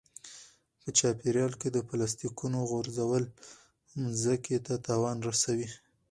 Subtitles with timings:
[0.81, 3.23] په چاپیریال کې د پلاستیکونو غورځول
[4.01, 5.69] مځکې ته تاوان رسوي.